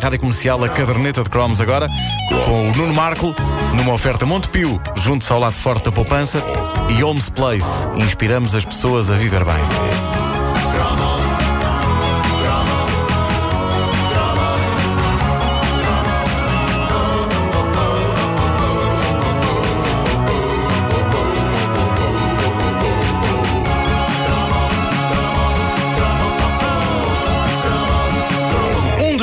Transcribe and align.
Rádio 0.00 0.18
Comercial, 0.18 0.64
a 0.64 0.68
caderneta 0.68 1.22
de 1.22 1.28
cromos 1.28 1.60
agora, 1.60 1.86
com 2.46 2.70
o 2.70 2.74
Nuno 2.74 2.94
Marco, 2.94 3.34
numa 3.74 3.92
oferta 3.92 4.24
Montepio, 4.24 4.80
junto 4.96 5.30
ao 5.30 5.38
lado 5.38 5.52
forte 5.52 5.84
da 5.84 5.92
poupança, 5.92 6.42
e 6.88 7.04
Homes 7.04 7.28
Place. 7.28 7.86
Inspiramos 7.94 8.54
as 8.54 8.64
pessoas 8.64 9.10
a 9.10 9.16
viver 9.16 9.44
bem. 9.44 10.29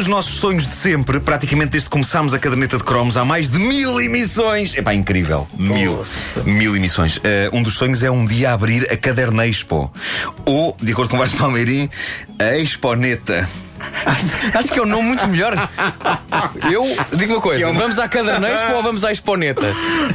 Dos 0.08 0.16
nossos 0.16 0.36
sonhos 0.40 0.66
de 0.66 0.74
sempre, 0.74 1.20
praticamente 1.20 1.72
desde 1.72 1.90
que 1.90 1.92
começámos 1.92 2.34
a 2.34 2.40
caderneta 2.40 2.78
de 2.78 2.84
cromos, 2.84 3.18
há 3.18 3.26
mais 3.26 3.50
de 3.50 3.60
mil 3.60 4.00
emissões. 4.00 4.74
Epá, 4.74 4.94
incrível. 4.94 5.46
Mil. 5.58 6.02
Mil 6.46 6.76
emissões. 6.78 7.20
Eh, 7.26 7.50
um 7.52 7.62
dos 7.62 7.74
sonhos 7.74 8.02
é 8.04 8.10
um 8.10 8.26
dia 8.26 8.54
abrir 8.54 8.90
a 8.90 8.96
Caderna 8.96 9.46
Expo. 9.46 9.92
Ou, 10.46 10.76
de 10.82 10.94
acordo 10.94 11.10
com 11.10 11.18
o 11.18 11.20
Vasco 11.20 11.36
Palmeirim, 11.38 11.90
a 12.40 12.58
Exponeta. 12.58 13.50
Acho, 14.06 14.58
acho 14.58 14.68
que 14.70 14.80
é 14.80 14.82
um 14.82 14.88
nome 14.88 15.04
muito 15.10 15.28
melhor. 15.28 15.54
Eu 16.72 16.86
digo 17.14 17.34
uma 17.36 17.42
coisa: 17.42 17.64
É 17.64 17.68
uma- 17.68 17.80
vamos 17.80 18.00
à 18.00 18.08
Cadernespo 18.08 18.74
ou 18.74 18.82
vamos 18.84 19.04
à 19.04 19.12
Exponeta? 19.12 19.68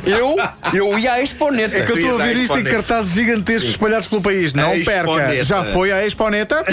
Eu, 0.04 0.36
eu 0.72 0.98
ia 0.98 1.12
à 1.12 1.22
Exponeta. 1.22 1.76
É 1.76 1.82
que 1.82 1.92
eu 1.92 1.96
estou 1.98 2.18
a 2.20 2.24
a 2.24 2.32
isto 2.32 2.58
em 2.58 2.64
cartazes 2.64 3.12
gigantescos 3.12 3.70
espalhados 3.70 4.08
pelo 4.08 4.20
país. 4.20 4.52
Não 4.52 4.70
perca. 4.82 5.44
Já 5.44 5.62
foi 5.64 5.92
à 5.92 6.04
Exponeta? 6.04 6.64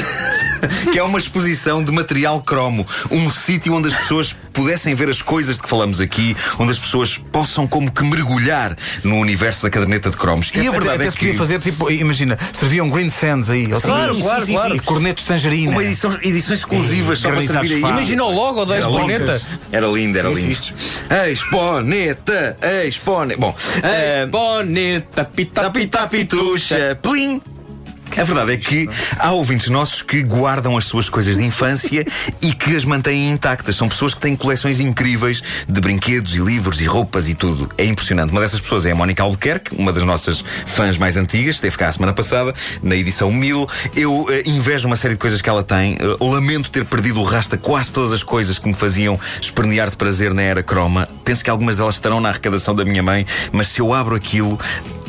que 0.92 1.00
é 1.00 1.04
uma 1.04 1.20
exposição 1.20 1.84
de 1.84 1.92
material 1.92 2.42
cromo. 2.42 2.86
Um 3.12 3.30
sítio 3.30 3.74
onde 3.74 3.90
as 3.90 3.94
pessoas 3.94 4.36
pudessem 4.54 4.94
ver 4.96 5.10
as 5.10 5.22
coisas 5.22 5.56
de 5.56 5.64
que 5.64 5.70
falamos 5.70 6.02
aqui, 6.02 6.36
onde 6.58 6.72
as 6.72 6.80
pessoas 6.80 7.18
possam 7.18 7.68
como 7.68 7.92
que 7.92 8.04
mergulhar 8.04 8.76
no 9.04 9.18
universo 9.18 9.64
da 9.64 9.70
caderneta 9.70 10.10
de 10.10 10.18
cromos. 10.18 10.52
E 10.54 10.68
a 10.68 10.72
verdade 10.72 10.96
até 10.96 11.08
é 11.08 11.12
se 11.12 11.18
podia 11.18 11.32
que 11.32 11.38
fazer 11.38 11.60
tipo, 11.60 11.90
imagina, 11.92 12.38
serviam 12.54 12.90
green 12.90 13.10
sands 13.10 13.50
aí. 13.50 13.72
ou 13.74 13.80
Claro, 13.80 14.16
claro, 14.20 14.46
claro. 14.46 14.76
E 14.76 14.80
cornetos 14.80 15.24
tangerina. 15.26 15.72
uma 15.72 15.84
edição, 15.84 16.12
edições 16.22 16.60
exclusivas 16.60 17.20
só 17.20 17.30
para 17.30 17.42
servir 17.42 17.74
aí. 17.76 17.80
Imagina 17.80 18.24
o 18.24 18.32
logo 18.34 18.66
da 18.66 18.76
Era 18.76 18.86
Exponeta. 18.86 19.32
lindo. 19.34 19.48
Era 19.72 19.88
lindo, 19.88 20.20
era 20.20 20.30
lindo. 20.30 20.60
Exponeta, 21.32 22.58
exponeta. 22.88 23.40
Bom, 23.40 23.56
eh, 23.84 24.24
Exponeta, 24.26 25.26
pita, 25.26 25.70
pita, 25.70 26.00
tapi 26.00 26.26
tuxa, 26.26 26.98
plim. 27.02 27.42
A 28.18 28.24
verdade 28.24 28.54
é 28.54 28.58
que 28.58 28.90
há 29.18 29.32
ouvintes 29.32 29.70
nossos 29.70 30.02
que 30.02 30.22
guardam 30.22 30.78
as 30.78 30.86
suas 30.86 31.08
coisas 31.10 31.38
de 31.38 31.44
infância 31.44 32.06
e 32.42 32.54
que 32.54 32.76
as 32.76 32.84
mantêm 32.84 33.30
intactas. 33.30 33.76
São 33.76 33.88
pessoas 33.88 34.14
que 34.14 34.22
têm 34.22 34.36
coleções 34.36 34.80
incríveis 34.80 35.42
de 35.68 35.82
brinquedos 35.82 36.36
e 36.36 36.40
livros 36.40 36.82
e 36.82 36.86
roupas 36.86 37.30
e 37.30 37.34
tudo. 37.34 37.70
É 37.78 37.86
impressionante. 37.86 38.32
Uma 38.32 38.42
dessas 38.42 38.60
pessoas 38.60 38.86
é 38.86 38.92
a 38.92 38.96
Mónica 38.96 39.24
Albuquerque, 39.24 39.76
uma 39.76 39.94
das 39.94 40.04
nossas 40.04 40.44
fãs 40.66 40.98
mais 40.98 41.18
antigas, 41.18 41.56
esteve 41.56 41.78
cá 41.78 41.88
a 41.88 41.92
semana 41.92 42.14
passada, 42.14 42.54
na 42.82 42.96
edição 42.96 43.32
1000. 43.32 43.68
Eu 43.96 44.26
eh, 44.30 44.44
invejo 44.46 44.88
uma 44.88 44.96
série 44.96 45.14
de 45.14 45.20
coisas 45.20 45.42
que 45.42 45.50
ela 45.50 45.64
tem. 45.64 45.98
Eh, 46.00 46.18
lamento 46.20 46.70
ter 46.70 46.86
perdido 46.86 47.20
o 47.20 47.24
rastro 47.24 47.56
a 47.56 47.58
quase 47.58 47.92
todas 47.92 48.12
as 48.12 48.24
coisas 48.24 48.60
que 48.60 48.68
me 48.68 48.74
faziam 48.74 49.20
espernear 49.42 49.90
de 49.90 49.98
prazer 49.98 50.34
na 50.34 50.42
era 50.42 50.64
croma. 50.64 51.08
Penso 51.24 51.44
que 51.44 51.50
algumas 51.50 51.78
delas 51.78 51.96
estarão 51.96 52.20
na 52.20 52.30
arrecadação 52.30 52.76
da 52.76 52.86
minha 52.86 53.04
mãe, 53.04 53.26
mas 53.52 53.68
se 53.70 53.80
eu 53.80 53.94
abro 53.94 54.16
aquilo, 54.16 54.60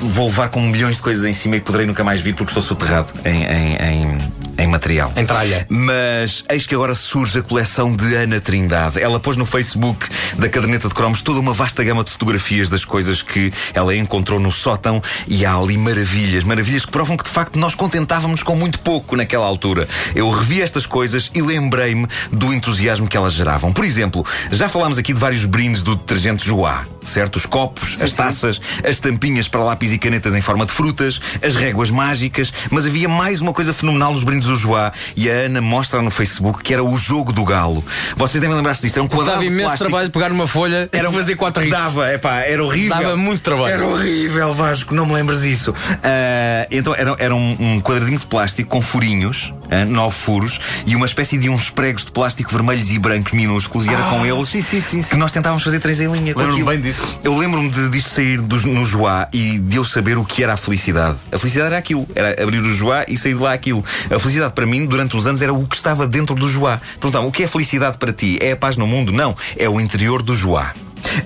vou 0.01 0.27
levar 0.27 0.49
com 0.49 0.61
milhões 0.61 0.97
de 0.97 1.03
coisas 1.03 1.25
em 1.25 1.33
cima 1.33 1.57
e 1.57 1.61
poderei 1.61 1.87
nunca 1.87 2.03
mais 2.03 2.21
vir 2.21 2.35
porque 2.35 2.51
estou 2.51 2.63
soterrado 2.63 3.13
em, 3.25 3.45
em, 3.45 3.77
em, 3.77 4.19
em 4.61 4.67
material. 4.67 5.13
Em 5.17 5.25
tralha. 5.25 5.67
Mas 5.69 6.45
eis 6.51 6.67
que 6.67 6.75
agora 6.75 6.95
surge 6.95 7.39
a 7.39 7.43
coleção 7.43 7.97
de 7.97 8.15
Ana 8.15 8.41
Trindade. 8.41 9.01
Ela 9.01 9.19
pôs 9.19 9.37
no 9.37 9.47
Facebook 9.47 10.07
da 10.37 10.49
caderneta 10.49 10.87
de 10.87 10.95
cromos 10.95 11.23
toda 11.23 11.41
uma 11.41 11.53
vasta 11.53 11.83
gama 11.83 12.05
de 12.05 12.11
fotografias 12.11 12.69
das 12.69 12.85
coisas 12.85 13.23
que 13.23 13.53
ela 13.73 13.97
encontrou 13.97 14.39
no 14.39 14.51
sótão 14.51 15.03
e 15.27 15.47
há 15.47 15.55
ali 15.55 15.79
maravilhas, 15.79 16.45
maravilhas 16.45 16.85
que 16.85 16.93
provam 16.93 17.17
que 17.17 17.25
de 17.25 17.31
facto 17.31 17.59
nós 17.59 17.75
contentávamos 17.75 18.43
com 18.43 18.55
muito 18.55 18.79
pouco 18.81 19.17
naquela 19.17 19.47
altura. 19.47 19.89
Eu 20.15 20.31
revi 20.31 20.61
estas 20.61 20.85
coisas 20.85 21.31
e 21.35 21.41
lembrei-me 21.41 22.07
do 22.31 22.53
entusiasmo 22.53 23.09
que 23.09 23.17
elas 23.17 23.33
geravam. 23.33 23.73
Por 23.73 23.85
exemplo, 23.85 24.27
já 24.51 24.69
falámos 24.69 24.99
aqui 24.99 25.15
de 25.15 25.21
vários 25.21 25.47
brindes 25.47 25.83
do 25.83 25.97
detergente 25.97 26.47
Joá, 26.47 26.85
certo? 27.03 27.37
Os 27.37 27.47
copos, 27.47 28.01
as 28.01 28.13
taças, 28.13 28.61
as 28.87 28.99
tampinhas 28.99 29.49
para 29.49 29.65
lápis 29.65 29.93
e 29.93 29.99
canetas 29.99 30.35
em 30.35 30.41
forma 30.43 30.67
de 30.67 30.73
frutas, 30.73 31.21
as 31.43 31.55
réguas 31.55 31.91
mágicas, 31.91 32.53
mas 32.71 32.85
havia 32.85 33.09
mais 33.09 33.41
uma 33.41 33.55
coisa 33.55 33.73
fenomenal 33.73 34.13
nos 34.13 34.25
brindes 34.25 34.50
Joá 34.55 34.93
e 35.17 35.31
a 35.31 35.33
Ana 35.33 35.61
mostra 35.61 36.03
no 36.03 36.11
Facebook 36.11 36.63
que 36.63 36.73
era 36.73 36.83
o 36.83 36.97
jogo 36.97 37.33
do 37.33 37.45
galo. 37.45 37.85
Vocês 38.17 38.41
devem 38.41 38.57
lembrar-se 38.57 38.83
disto, 38.83 38.97
era 38.97 39.05
um 39.05 39.09
quadrado 39.09 39.39
Dava 39.39 39.45
imenso 39.45 39.65
plástico. 39.65 39.89
trabalho 39.89 40.11
pegar 40.11 40.29
numa 40.29 40.47
folha 40.47 40.89
e 40.93 41.13
fazer 41.13 41.37
quatro 41.37 41.63
riscos. 41.63 41.79
Dava, 41.79 42.09
é 42.09 42.19
pá, 42.19 42.41
era 42.41 42.63
horrível. 42.65 42.97
Dava 42.97 43.17
muito 43.17 43.43
trabalho. 43.43 43.73
Era 43.73 43.87
horrível, 43.87 44.55
Vasco, 44.55 44.95
não 44.95 45.07
me 45.07 45.15
lembras 45.15 45.43
disso. 45.43 45.75
Ah, 46.03 46.67
então 46.71 46.95
era, 46.95 47.15
era 47.19 47.35
um, 47.35 47.57
um 47.59 47.81
quadradinho 47.81 48.19
de 48.19 48.27
plástico 48.27 48.71
com 48.71 48.81
furinhos, 48.81 49.53
nove 49.87 50.17
furos, 50.17 50.59
e 50.87 50.97
uma 50.97 51.07
espécie 51.07 51.39
de 51.39 51.49
uns 51.49 51.71
pregos 51.71 52.05
de 52.05 52.13
plástico 52.13 52.51
vermelhos 52.53 52.91
e 52.91 52.99
brancos 52.99 53.33
minúsculos, 53.33 53.87
e 53.87 53.91
era 53.91 54.07
Ah, 54.07 54.11
com 54.11 54.27
eles 54.27 54.49
sim, 54.49 54.63
sim, 54.63 54.81
sim, 54.81 55.03
sim. 55.03 55.11
que 55.11 55.17
nós 55.17 55.33
tentávamos 55.33 55.63
fazer 55.63 55.81
três 55.81 56.01
em 56.01 56.11
linha. 56.11 56.35
Lembro-me 56.37 56.65
bem 56.65 56.81
disso. 56.81 57.07
Eu 57.23 57.37
lembro-me 57.37 57.69
de, 57.69 57.89
disto 57.91 58.11
sair 58.11 58.41
do, 58.41 58.57
no 58.69 58.85
Joá 58.85 59.29
e 59.33 59.59
de 59.59 59.77
eu 59.77 59.85
saber 59.85 60.19
o 60.19 60.25
que 60.25 60.43
era 60.43 60.55
a 60.55 60.57
felicidade. 60.57 61.17
A 61.31 61.39
felicidade 61.39 61.69
era 61.69 61.79
aquilo, 61.79 62.07
era 62.15 62.43
abrir 62.43 62.61
o 62.61 62.73
Joá 62.73 63.05
e 63.09 63.17
sair 63.17 63.35
de 63.35 63.41
lá 63.41 63.53
aquilo. 63.53 63.85
A 64.15 64.19
felicidade 64.19 64.53
para 64.53 64.67
mim, 64.67 64.87
durante 64.87 65.17
uns 65.17 65.27
anos, 65.27 65.43
era 65.43 65.53
o 65.53 65.67
que 65.67 65.77
estava 65.77 66.07
dentro 66.07 66.35
do 66.35 66.49
Joá. 66.49 66.81
Perguntavam, 66.95 67.29
o 67.29 67.33
que 67.33 67.43
é 67.43 67.47
felicidade 67.47 67.99
para 67.99 68.13
ti? 68.13 68.39
É 68.41 68.53
a 68.53 68.57
paz 68.57 68.77
no 68.77 68.87
mundo? 68.87 69.13
Não, 69.13 69.37
é 69.57 69.69
o 69.69 69.81
interior 69.81 70.23
do 70.23 70.35
Joá. 70.35 70.73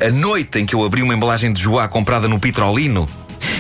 A 0.01 0.11
noite 0.11 0.59
em 0.61 0.67
que 0.67 0.75
eu 0.75 0.85
abri 0.85 1.03
uma 1.03 1.15
embalagem 1.15 1.53
de 1.53 1.61
Joá 1.61 1.89
comprada 1.89 2.29
no 2.29 2.39
Petrolino, 2.39 3.09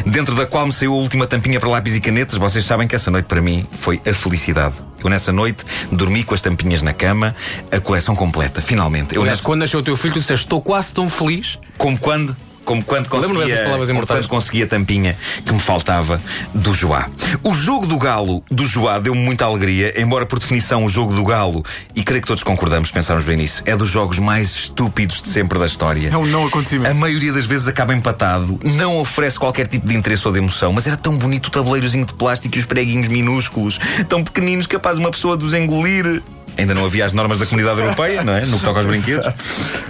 dentro 0.06 0.34
da 0.34 0.46
qual 0.46 0.66
me 0.66 0.72
saiu 0.72 0.92
a 0.92 0.96
última 0.96 1.26
tampinha 1.26 1.58
para 1.60 1.68
lápis 1.68 1.94
e 1.94 2.00
canetas, 2.00 2.36
vocês 2.38 2.64
sabem 2.64 2.86
que 2.86 2.94
essa 2.94 3.10
noite 3.10 3.26
para 3.26 3.40
mim 3.40 3.66
foi 3.78 4.00
a 4.08 4.14
felicidade. 4.14 4.74
Eu 5.02 5.10
nessa 5.10 5.32
noite 5.32 5.64
dormi 5.92 6.24
com 6.24 6.34
as 6.34 6.40
tampinhas 6.40 6.80
na 6.82 6.92
cama, 6.94 7.34
a 7.70 7.78
coleção 7.80 8.16
completa, 8.16 8.62
finalmente. 8.62 9.14
Eu 9.14 9.22
Aliás, 9.22 9.38
nessa- 9.38 9.46
quando 9.46 9.60
nasceu 9.60 9.80
o 9.80 9.82
teu 9.82 9.96
filho, 9.96 10.14
tu 10.14 10.20
disseste: 10.20 10.44
Estou 10.46 10.62
quase 10.62 10.92
tão 10.94 11.08
feliz. 11.08 11.58
como 11.76 11.98
quando 11.98 12.34
como 12.64 12.82
quando 12.82 13.08
conseguia, 13.08 13.64
quando 14.06 14.28
conseguia 14.28 14.64
a 14.64 14.68
tampinha 14.68 15.16
que 15.44 15.52
me 15.52 15.60
faltava 15.60 16.20
do 16.54 16.72
Joá. 16.72 17.08
O 17.42 17.54
jogo 17.54 17.86
do 17.86 17.98
galo 17.98 18.42
do 18.50 18.66
Joá 18.66 18.98
deu-me 18.98 19.20
muita 19.20 19.44
alegria, 19.44 20.00
embora 20.00 20.26
por 20.26 20.38
definição 20.38 20.84
o 20.84 20.88
jogo 20.88 21.14
do 21.14 21.24
galo, 21.24 21.64
e 21.94 22.02
creio 22.02 22.22
que 22.22 22.28
todos 22.28 22.42
concordamos, 22.42 22.90
pensarmos 22.90 23.24
bem 23.24 23.36
nisso, 23.36 23.62
é 23.66 23.76
dos 23.76 23.88
jogos 23.88 24.18
mais 24.18 24.54
estúpidos 24.54 25.22
de 25.22 25.28
sempre 25.28 25.58
da 25.58 25.66
história. 25.66 26.08
É 26.08 26.16
um 26.16 26.26
não 26.26 26.46
acontecimento. 26.46 26.90
A 26.90 26.94
maioria 26.94 27.32
das 27.32 27.44
vezes 27.44 27.68
acaba 27.68 27.94
empatado, 27.94 28.58
não 28.62 28.98
oferece 28.98 29.38
qualquer 29.38 29.66
tipo 29.66 29.86
de 29.86 29.96
interesse 29.96 30.26
ou 30.26 30.32
de 30.32 30.38
emoção, 30.38 30.72
mas 30.72 30.86
era 30.86 30.96
tão 30.96 31.16
bonito 31.16 31.46
o 31.46 31.50
tabuleirozinho 31.50 32.06
de 32.06 32.14
plástico 32.14 32.56
e 32.56 32.58
os 32.58 32.66
preguinhos 32.66 33.08
minúsculos, 33.08 33.78
tão 34.08 34.22
pequeninos, 34.24 34.66
capaz 34.66 34.98
uma 34.98 35.10
pessoa 35.10 35.36
de 35.36 35.44
os 35.44 35.54
engolir. 35.54 36.22
Ainda 36.56 36.74
não 36.74 36.84
havia 36.84 37.04
as 37.04 37.12
normas 37.12 37.38
da 37.38 37.46
comunidade 37.46 37.80
europeia, 37.80 38.22
não 38.22 38.34
é? 38.34 38.46
No 38.46 38.58
que 38.58 38.64
toca 38.64 38.78
aos 38.78 38.86
brinquedos. 38.86 39.26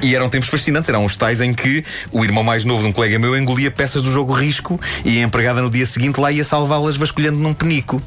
E 0.02 0.14
eram 0.14 0.28
tempos 0.28 0.48
fascinantes, 0.48 0.88
eram 0.88 1.04
os 1.04 1.16
tais 1.16 1.40
em 1.40 1.52
que 1.52 1.84
o 2.10 2.24
irmão 2.24 2.42
mais 2.42 2.64
novo 2.64 2.82
de 2.82 2.88
um 2.88 2.92
colega 2.92 3.18
meu 3.18 3.36
engolia 3.36 3.70
peças 3.70 4.02
do 4.02 4.10
jogo 4.10 4.32
risco 4.32 4.80
e 5.04 5.18
a 5.18 5.22
empregada 5.22 5.60
no 5.60 5.70
dia 5.70 5.86
seguinte 5.86 6.18
lá 6.18 6.32
ia 6.32 6.44
salvá-las 6.44 6.96
vasculhando 6.96 7.38
num 7.38 7.52
penico. 7.52 8.02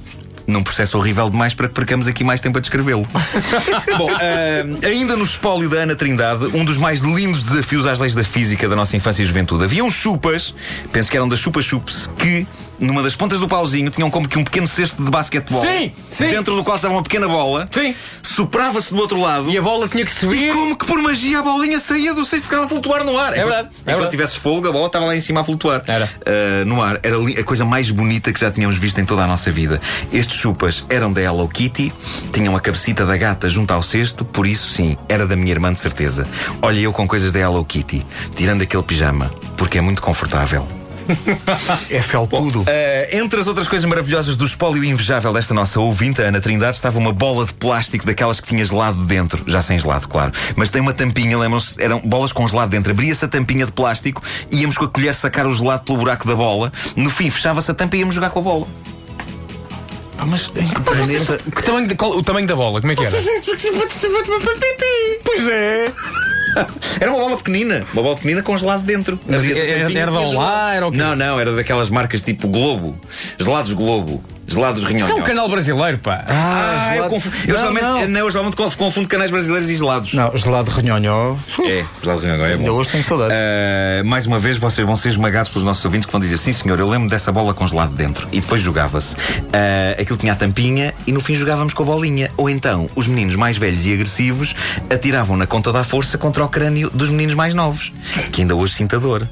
Num 0.47 0.63
processo 0.63 0.97
horrível 0.97 1.30
demais 1.30 1.53
para 1.53 1.68
que 1.68 1.74
percamos 1.74 2.08
aqui 2.08 2.24
mais 2.24 2.40
tempo 2.40 2.58
a 2.58 2.62
descrevê-lo. 2.62 3.06
Bom, 3.97 4.09
ah, 4.09 4.88
ainda 4.88 5.18
no 5.18 5.25
espólio 5.25 5.69
da 5.69 5.80
Ana 5.80 5.96
Trindade, 5.96 6.46
um 6.56 6.63
dos 6.63 6.78
mais 6.78 7.02
lindos 7.02 7.44
desafios 7.44 7.85
às 7.85 8.00
leis 8.00 8.16
da 8.16 8.24
física 8.24 8.68
da 8.69 8.75
nossa 8.75 8.96
infância 8.96 9.22
e 9.22 9.25
juventude. 9.25 9.66
Havia 9.66 9.84
uns 9.84 9.94
chupas, 9.94 10.56
penso 10.91 11.12
que 11.12 11.18
eram 11.18 11.28
das 11.28 11.40
chupas 11.40 11.66
chups, 11.66 12.09
que 12.18 12.47
numa 12.80 13.03
das 13.03 13.16
pontas 13.16 13.40
do 13.40 13.47
pauzinho 13.47 13.90
tinham 13.90 14.09
como 14.09 14.28
que 14.28 14.38
um 14.38 14.44
pequeno 14.44 14.68
cesto 14.68 15.03
de 15.03 15.09
basquetebol. 15.09 15.62
Sim, 15.63 15.91
sim. 16.09 16.30
Dentro 16.30 16.56
do 16.56 16.63
qual 16.63 16.75
estava 16.78 16.94
uma 16.94 17.03
pequena 17.03 17.28
bola. 17.28 17.68
Sim. 17.72 17.94
Soprava-se 18.22 18.94
do 18.94 19.00
outro 19.00 19.19
lado. 19.19 19.50
E 19.50 19.57
a 19.57 19.62
bola 19.62 19.88
tinha 19.90 20.06
que 20.06 20.12
subir. 20.12 20.53
Como 20.53 20.78
que 20.78 20.86
por 20.86 21.02
magia 21.02 21.40
a 21.40 21.41
bolinha 21.41 21.80
saía 21.80 22.13
do 22.13 22.22
cesto 22.24 22.38
e 22.38 22.42
ficava 22.42 22.66
a 22.66 22.69
flutuar 22.69 23.04
no 23.04 23.18
ar. 23.18 23.33
É 23.33 23.38
verdade, 23.38 23.69
é 23.69 23.72
Enquanto 23.81 23.86
verdade. 23.86 24.12
tivesse 24.12 24.38
fogo, 24.38 24.68
a 24.68 24.72
bola 24.72 24.88
estava 24.88 25.06
lá 25.06 25.16
em 25.16 25.19
cima 25.19 25.42
a 25.42 25.44
flutuar. 25.44 25.83
Era. 25.88 26.07
Ah, 26.25 26.63
no 26.66 26.81
ar. 26.81 27.00
Era 27.04 27.18
a 27.18 27.44
coisa 27.44 27.66
mais 27.66 27.89
bonita 27.89 28.31
que 28.31 28.39
já 28.39 28.51
tínhamos 28.51 28.77
visto 28.77 29.00
em 29.00 29.06
toda 29.06 29.24
a 29.24 29.27
nossa 29.27 29.50
vida. 29.51 29.81
Estes 30.13 30.37
chupas 30.38 30.86
eram 30.89 31.12
da 31.12 31.22
Hello 31.22 31.48
Kitty, 31.48 31.92
tinham 32.31 32.56
a 32.56 32.60
cabecita 32.60 33.06
da 33.06 33.18
gata 33.18 33.50
junto 33.50 33.72
ao 33.72 33.84
cesto, 33.84 34.24
por 34.24 34.45
isso 34.45 34.69
sim, 34.69 34.98
era 35.10 35.25
da 35.25 35.36
minha 35.36 35.51
irmã 35.51 35.74
de 35.74 35.80
certeza. 35.80 36.28
Olha 36.62 36.80
eu 36.80 36.94
com 36.94 37.07
coisas 37.07 37.31
da 37.31 37.39
Hello 37.39 37.63
Kitty, 37.66 38.06
tirando 38.36 38.62
aquele 38.62 38.84
pijama, 38.84 39.31
porque 39.56 39.78
é 39.78 39.81
muito 39.81 40.01
confortável. 40.01 40.68
É 41.89 42.01
felpudo. 42.01 42.62
Uh, 42.62 42.66
entre 43.12 43.39
as 43.39 43.48
outras 43.48 43.68
coisas 43.68 43.88
maravilhosas 43.88 44.36
do 44.36 44.45
espólio 44.45 44.84
invejável 44.84 45.31
desta 45.34 45.54
nossa 45.54 45.80
ouvinte, 45.80 46.22
Ana 46.22 46.42
Trindade, 46.42 46.75
estava 46.75 46.98
uma 46.98 47.13
bola 47.13 47.45
de 47.45 47.54
plástico 47.54 48.06
daquelas 48.06 48.39
que 48.39 48.48
tinha 48.48 48.63
gelado 48.63 49.06
dentro. 49.06 49.44
Já 49.48 49.62
sem 49.62 49.80
gelado, 49.80 50.07
claro. 50.07 50.31
Mas 50.56 50.69
tem 50.69 50.81
uma 50.81 50.94
tampinha, 50.94 51.38
lembram-se? 51.38 51.81
Eram 51.81 52.01
bolas 52.04 52.31
com 52.31 52.45
gelado 52.45 52.72
dentro. 52.72 52.92
Abria-se 52.92 53.24
a 53.25 53.28
tampinha 53.28 53.66
de 53.66 53.72
plástico, 53.72 54.22
íamos 54.51 54.78
com 54.78 54.86
a 54.86 54.89
colher 54.89 55.13
sacar 55.13 55.48
o 55.48 55.51
gelado 55.51 55.84
pelo 55.84 55.98
buraco 55.98 56.28
da 56.28 56.36
bola. 56.36 56.72
No 56.95 57.10
fim, 57.10 57.30
fechava-se 57.30 57.72
a 57.72 57.74
tampa 57.74 57.95
e 57.95 58.00
íamos 58.00 58.16
jogar 58.16 58.30
com 58.30 58.39
a 58.39 58.44
bola. 58.44 58.68
Pá, 60.18 60.25
mas 60.25 60.52
em 60.56 60.68
que 60.68 60.81
planeta. 60.81 61.38
Que 61.56 61.64
tamanho 61.64 61.88
de- 61.88 61.96
qual- 61.96 62.12
o 62.18 62.24
tamanho 62.24 62.48
da 62.48 62.56
bola, 62.56 62.81
como 62.81 62.92
é 62.92 62.96
que 62.96 63.06
era? 63.06 63.18
Pois 65.24 65.48
é. 65.50 65.92
Era 67.00 67.12
uma 67.12 67.19
bola 67.19 67.38
pequenina, 67.38 67.86
uma 67.94 68.02
bola 68.02 68.16
pequenina 68.16 68.42
com 68.42 68.58
gelado 68.58 68.81
dentro. 68.81 69.19
Mas 69.28 69.36
Havia 69.38 69.60
era- 69.60 69.80
tampinha, 69.81 70.02
era 70.02 70.12
da 70.12 70.19
tinha 70.22 70.30
Olá, 70.40 70.74
era 70.74 70.88
o 70.88 70.92
quê? 70.92 70.98
Não, 70.98 71.16
não, 71.16 71.40
era 71.40 71.56
daquelas 71.56 71.88
marcas 71.92 72.24
tipo 72.24 72.48
Globo, 72.48 73.00
gelados 73.38 73.74
Globo, 73.74 74.24
gelados 74.48 74.82
Isso 74.82 74.92
Rinhonhão. 74.92 75.18
é 75.18 75.22
um 75.22 75.24
canal 75.24 75.50
brasileiro, 75.50 75.98
pá. 76.00 76.24
Ah, 76.28 76.88
eu, 76.90 76.94
gelado- 76.96 77.10
confundo, 77.14 77.36
eu, 77.46 77.48
Não, 77.54 77.56
geralmente, 77.74 78.08
não. 78.08 78.20
eu 78.22 78.32
geralmente 78.32 78.56
conf- 78.56 78.76
confundo 78.76 79.08
canais 79.08 79.30
brasileiros 79.30 79.70
e 79.70 79.76
gelados. 79.76 80.14
Não, 80.14 80.36
gelado 80.38 80.72
renhonhó. 80.72 81.36
É, 81.66 81.84
gelado 82.02 82.22
Rinhonhão 82.22 82.46
é 82.46 82.54
bom. 82.56 82.60
Ainda 82.60 82.74
hoje 82.74 82.90
tenho 82.92 83.04
saudade. 83.04 83.34
Uh, 83.34 84.06
mais 84.06 84.26
uma 84.26 84.40
vez, 84.40 84.58
vocês 84.58 84.86
vão 84.86 84.96
ser 84.96 85.10
esmagados 85.10 85.50
pelos 85.52 85.64
nossos 85.66 85.84
ouvintes 85.86 86.06
que 86.06 86.12
vão 86.12 86.22
dizer: 86.22 86.38
Sim, 86.38 86.52
senhor, 86.54 86.80
eu 86.80 86.88
lembro 86.90 87.10
dessa 87.10 87.32
bola 87.32 87.54
com 87.54 87.68
gelado 87.68 87.94
dentro. 87.94 88.28
E 88.32 88.40
depois 88.40 88.62
jogava-se. 88.62 89.16
Uh, 89.16 90.02
aquilo 90.02 90.18
tinha 90.18 90.34
a 90.34 90.36
tampinha 90.36 90.94
e 91.06 91.12
no 91.12 91.20
fim 91.20 91.36
jogávamos 91.36 91.74
com 91.74 91.84
a 91.84 91.86
bolinha. 91.86 92.32
Ou 92.38 92.50
então, 92.50 92.90
os 92.96 93.08
meninos 93.08 93.36
mais 93.36 93.58
velhos 93.58 93.86
e 93.86 93.94
agressivos 93.94 94.56
atiravam 94.90 95.36
na 95.38 95.46
conta 95.48 95.72
da 95.72 95.84
força 95.84 96.18
contra 96.18 96.44
o 96.44 96.50
crânio 96.50 96.90
dos 96.90 97.10
meninos 97.10 97.36
mais 97.36 97.54
novos, 97.54 97.92
que 98.32 98.42
ainda 98.42 98.56
hoje 98.56 98.74
sinta 98.76 99.00
dor. 99.00 99.28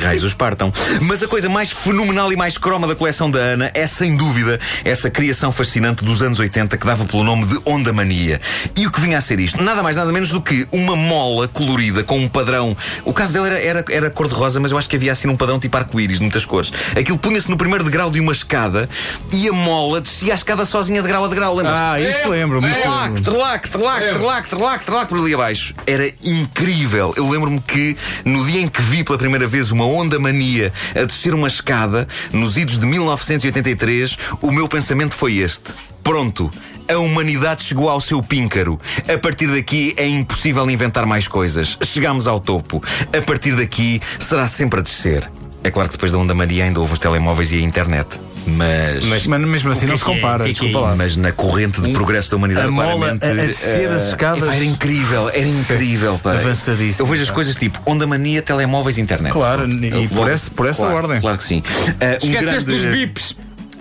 Raios 0.00 0.22
os 0.24 0.34
partam. 0.34 0.72
Mas 1.00 1.22
a 1.22 1.28
coisa 1.28 1.48
mais 1.48 1.70
fenomenal 1.70 2.32
e 2.32 2.36
mais 2.36 2.56
croma 2.56 2.86
da 2.86 2.94
coleção 2.94 3.30
da 3.30 3.38
Ana 3.38 3.70
é, 3.74 3.86
sem 3.86 4.16
dúvida, 4.16 4.58
essa 4.84 5.10
criação 5.10 5.50
fascinante 5.52 6.04
dos 6.04 6.22
anos 6.22 6.38
80 6.38 6.76
que 6.76 6.86
dava 6.86 7.04
pelo 7.04 7.24
nome 7.24 7.46
de 7.46 7.58
Onda 7.64 7.92
Mania. 7.92 8.40
E 8.76 8.86
o 8.86 8.90
que 8.90 9.00
vinha 9.00 9.18
a 9.18 9.20
ser 9.20 9.40
isto? 9.40 9.62
Nada 9.62 9.82
mais, 9.82 9.96
nada 9.96 10.12
menos 10.12 10.30
do 10.30 10.40
que 10.40 10.66
uma 10.72 10.94
mola 10.96 11.48
colorida 11.48 12.02
com 12.04 12.18
um 12.18 12.28
padrão. 12.28 12.76
O 13.04 13.12
caso 13.12 13.32
dela 13.32 13.48
era, 13.48 13.58
era, 13.58 13.84
era 13.90 14.10
cor-de-rosa, 14.10 14.60
mas 14.60 14.70
eu 14.72 14.78
acho 14.78 14.88
que 14.88 14.96
havia 14.96 15.12
assim 15.12 15.28
um 15.28 15.36
padrão 15.36 15.58
tipo 15.58 15.76
arco-íris, 15.76 16.16
de 16.18 16.22
muitas 16.22 16.44
cores. 16.44 16.72
Aquilo 16.96 17.18
punha-se 17.18 17.50
no 17.50 17.56
primeiro 17.56 17.84
degrau 17.84 18.10
de 18.10 18.20
uma 18.20 18.32
escada 18.32 18.88
e 19.32 19.48
a 19.48 19.52
mola 19.52 20.00
descia 20.00 20.32
a 20.32 20.36
escada 20.36 20.64
sozinha 20.64 21.02
de 21.02 21.08
grau 21.08 21.24
a 21.24 21.28
degrau. 21.28 21.54
Lembra-se? 21.56 21.78
Ah, 21.78 22.00
isso 22.00 22.28
lembro-me. 22.28 22.70
isso 22.70 22.80
Trelac, 22.80 23.20
trelac, 23.22 23.68
trelac, 23.70 24.02
É. 24.02 24.12
trelac, 24.14 24.48
trelac, 24.48 24.84
trelac 24.84 25.08
por 25.08 25.18
ali 25.18 25.34
abaixo. 25.34 25.74
Era 25.86 26.10
incrível. 26.24 27.12
Eu 27.16 27.28
lembro-me 27.28 27.60
que 27.60 27.96
no 28.24 28.44
dia 28.46 28.60
em 28.60 28.68
que 28.68 28.80
vi 28.82 29.02
pela 29.04 29.18
primeira 29.18 29.46
vez 29.46 29.70
uma 29.72 29.84
onda 29.88 30.18
mania 30.18 30.72
a 30.94 31.04
descer 31.04 31.34
uma 31.34 31.48
escada, 31.48 32.06
nos 32.32 32.56
idos 32.56 32.78
de 32.78 32.86
1983, 32.86 34.16
o 34.40 34.50
meu 34.50 34.68
pensamento 34.68 35.14
foi 35.14 35.38
este. 35.38 35.72
Pronto, 36.02 36.50
a 36.88 36.96
humanidade 36.96 37.62
chegou 37.62 37.88
ao 37.88 38.00
seu 38.00 38.22
píncaro. 38.22 38.80
A 39.12 39.18
partir 39.18 39.46
daqui 39.48 39.94
é 39.96 40.06
impossível 40.06 40.68
inventar 40.70 41.04
mais 41.04 41.28
coisas. 41.28 41.76
Chegamos 41.82 42.26
ao 42.26 42.40
topo. 42.40 42.82
A 43.16 43.20
partir 43.20 43.54
daqui 43.54 44.00
será 44.18 44.48
sempre 44.48 44.80
a 44.80 44.82
descer. 44.82 45.30
É 45.62 45.70
claro 45.70 45.88
que 45.88 45.96
depois 45.96 46.12
da 46.12 46.18
onda 46.18 46.34
Maria 46.34 46.64
ainda 46.64 46.80
houve 46.80 46.94
os 46.94 46.98
telemóveis 46.98 47.52
e 47.52 47.56
a 47.56 47.60
internet. 47.60 48.18
Mas. 48.56 49.04
Mas 49.26 49.26
mesmo 49.26 49.70
assim 49.70 49.86
não 49.86 49.96
se 49.96 50.04
compara, 50.04 50.44
desculpa 50.44 50.80
lá. 50.80 50.96
Mas 50.96 51.16
na 51.16 51.32
corrente 51.32 51.80
de 51.80 51.92
progresso 51.92 52.30
da 52.30 52.36
humanidade, 52.36 52.68
A 52.68 52.70
mola 52.70 52.88
claramente, 52.96 53.26
a- 53.26 53.30
a 53.30 53.34
descer 53.34 53.90
eh, 53.90 53.94
as 53.94 54.08
escadas. 54.08 54.42
epá, 54.42 54.54
era 54.54 54.64
incrível, 54.64 55.28
era 55.28 55.46
incrível, 55.46 56.18
pá. 56.22 56.32
Avançadíssimo, 56.34 57.06
Eu 57.06 57.10
vejo 57.10 57.22
as 57.24 57.30
coisas 57.30 57.56
tipo 57.56 57.78
onda 57.86 58.06
mania, 58.06 58.42
telemóveis, 58.42 58.98
internet. 58.98 59.32
Claro, 59.32 59.68
e 59.68 60.08
por 60.08 60.30
esse- 60.30 60.50
por 60.50 60.66
essa 60.66 60.86
ordem. 60.86 61.20
Claro 61.20 61.36
que 61.38 61.44
sim. 61.44 61.62
Eh, 62.00 62.18
um 62.22 62.26
Esqueceste 62.26 62.64
grande- 62.64 62.64
dos 62.64 62.84
bips. 62.84 63.36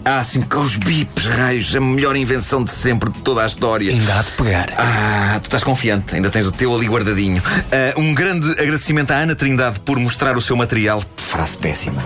Ah, 0.09 0.23
sim, 0.23 0.41
com 0.41 0.59
os 0.61 0.77
bips, 0.77 1.25
raios, 1.25 1.75
a 1.75 1.81
melhor 1.81 2.15
invenção 2.15 2.63
de 2.63 2.71
sempre 2.71 3.09
de 3.09 3.19
toda 3.19 3.43
a 3.43 3.45
história. 3.45 3.91
Ainda 3.91 4.17
há 4.17 4.21
de 4.21 4.31
pegar. 4.31 4.73
Ah, 4.77 5.37
tu 5.41 5.47
estás 5.47 5.65
confiante, 5.65 6.15
ainda 6.15 6.29
tens 6.29 6.45
o 6.45 6.51
teu 6.53 6.73
ali 6.73 6.87
guardadinho. 6.87 7.43
Ah, 7.45 7.93
um 7.99 8.15
grande 8.15 8.49
agradecimento 8.51 9.11
à 9.11 9.15
Ana 9.15 9.35
Trindade 9.35 9.81
por 9.81 9.99
mostrar 9.99 10.37
o 10.37 10.39
seu 10.39 10.55
material. 10.55 11.03
Frase 11.17 11.57
péssima. 11.57 12.01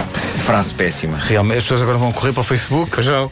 Frase 0.48 0.74
péssima. 0.74 1.16
Realmente, 1.20 1.60
as 1.60 1.64
pessoas 1.66 1.84
agora 1.84 2.00
vão 2.00 2.12
correr 2.12 2.34
para 2.34 2.42
o 2.42 2.44
Facebook. 2.44 2.90
Pois. 2.90 3.30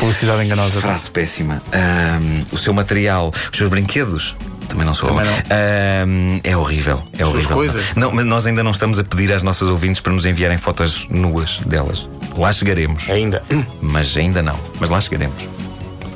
Publicidade 0.00 0.44
enganosa. 0.44 0.80
Frase 0.80 1.08
péssima. 1.08 1.62
Ahm, 1.70 2.46
o 2.50 2.58
seu 2.58 2.74
material, 2.74 3.32
os 3.52 3.56
seus 3.56 3.70
brinquedos. 3.70 4.34
Também 4.68 4.84
não 4.86 4.94
sou 4.94 5.08
Também 5.08 5.24
não. 5.24 6.40
É 6.44 6.56
horrível. 6.56 7.02
É 7.14 7.18
suas 7.18 7.30
horrível. 7.34 7.56
coisas. 7.56 7.94
Não, 7.96 8.12
mas 8.12 8.24
nós 8.26 8.46
ainda 8.46 8.62
não 8.62 8.70
estamos 8.70 8.98
a 8.98 9.04
pedir 9.04 9.32
às 9.32 9.42
nossas 9.42 9.68
ouvintes 9.68 10.00
para 10.00 10.12
nos 10.12 10.26
enviarem 10.26 10.58
fotos 10.58 11.06
nuas 11.10 11.58
delas. 11.66 12.06
Lá 12.36 12.52
chegaremos. 12.52 13.08
Ainda. 13.10 13.42
Mas 13.80 14.16
ainda 14.16 14.42
não. 14.42 14.58
Mas 14.78 14.90
lá 14.90 15.00
chegaremos. 15.00 15.48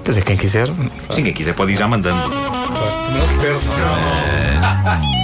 Quer 0.05 0.11
dizer, 0.11 0.25
quem 0.25 0.37
quiser. 0.37 0.69
Sim, 1.11 1.25
quem 1.25 1.33
quiser 1.33 1.55
pode 1.55 1.73
ir 1.73 1.77
já 1.77 1.89
mandando. 1.89 2.29
Não 2.29 3.27
se 3.27 3.37
perde. 3.39 3.65
A 4.63 5.22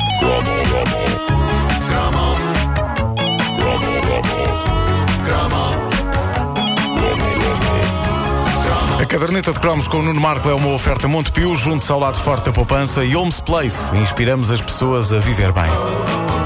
caderneta 9.19 9.53
de 9.53 9.59
cromos 9.59 9.89
com 9.89 9.99
o 9.99 10.03
Nuno 10.03 10.21
Marco 10.21 10.49
é 10.49 10.55
uma 10.55 10.69
oferta 10.69 11.09
Montepio, 11.09 11.57
junto 11.57 11.93
ao 11.93 11.99
lado 11.99 12.21
forte 12.21 12.45
da 12.45 12.53
poupança 12.53 13.05
e 13.05 13.17
Homes 13.17 13.41
Place. 13.41 13.93
Inspiramos 13.97 14.53
as 14.53 14.63
pessoas 14.63 15.13
a 15.13 15.19
viver 15.19 15.51
bem. 15.51 16.38